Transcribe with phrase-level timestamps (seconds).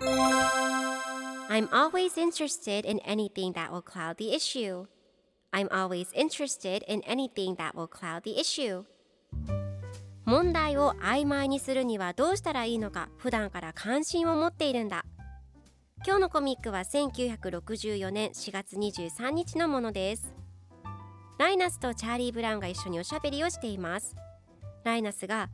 [0.00, 4.86] I'm always interested in anything that will cloud the issue.
[5.52, 8.84] I'm always interested in anything that will cloud the issue.
[10.24, 15.04] 問題を曖昧にするにはどうしたらいいのか普段から関心を持っているんだ。
[16.06, 20.34] 今日のコミックは1964年4月23日のものです。
[21.38, 24.16] ライナスとチャーリー・ブラウンが一緒におしゃべりをしています。
[24.82, 25.50] ライナスが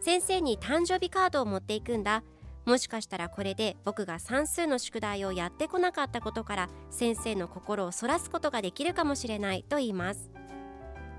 [0.00, 2.22] 先生に誕生日カードを持っていくんだ。
[2.64, 10.30] もしかしたらこれで僕が算数の宿題をやってこなかったことから先生の心をそらすことができるかもしれないと言います。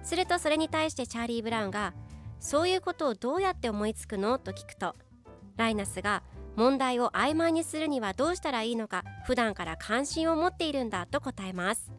[0.04, 1.94] するとそれに対してチャーリー・ブラウンが
[2.40, 4.38] そういうことをどうやって思いつくの？
[4.38, 4.96] と聞くと
[5.56, 6.24] ライナスが
[6.56, 11.92] 問題を曖昧にするにはどうしたらいいのか普段から関心を持っているんだと答えます。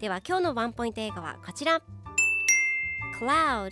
[0.00, 1.80] では今日のワンポイント映画はこちら。
[3.20, 3.70] Cloud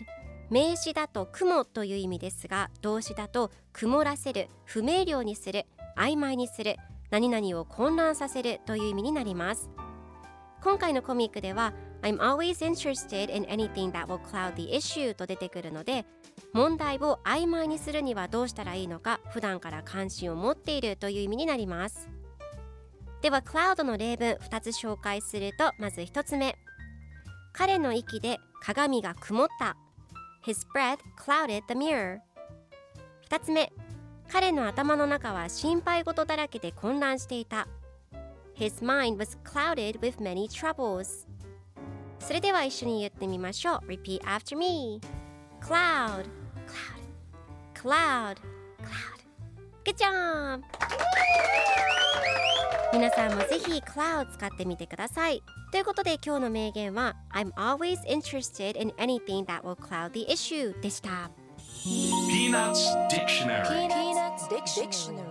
[0.50, 6.76] 名詞だと雲という意味ですが動詞だと曇らせる不明瞭にする曖昧にする
[7.10, 9.70] 何々を混乱させるという意味になります。
[10.62, 16.04] 今回のコミックでは I'm always interested in anything that will cloud the issue と出てくるので
[16.52, 22.10] 問題を曖昧にするにはどうしたらいいのか普段から関心を持っているという意味になります。
[23.22, 26.56] では cloud の例文2つ紹介するとまず1つ目。
[27.52, 29.76] 彼の息で鏡が曇った。
[30.42, 32.20] His breath clouded the mirror
[33.28, 33.72] 2つ目
[34.32, 37.68] 彼の頭の中は心配事だらけで混乱していた
[38.54, 41.26] His mind was clouded with many troubles
[42.18, 45.00] それでは一緒に言ってみましょう Repeat after me
[45.60, 46.26] Cloud
[46.66, 47.06] Cloud
[47.74, 48.36] Cloud
[48.78, 49.20] Cloud
[49.84, 50.62] Good job!
[52.92, 61.30] 皆さんもぜひ Cloud 使ってみてくださいということで今日の名言は I'm always interested in anything that will cloud the issue でした
[61.86, 65.29] Peanuts Dictionary Peanuts Dictionary